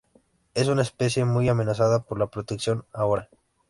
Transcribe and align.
Es 0.55 0.67
una 0.67 0.81
especie 0.81 1.25
muy 1.25 1.47
amenazada 1.47 2.03
en 2.09 2.17
la 2.17 2.25
protección 2.25 2.85
ahora. 2.91 3.29